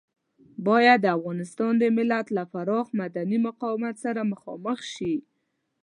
[0.65, 5.15] بايد د افغانستان د ملت له پراخ مدني مقاومت سره مخامخ شي.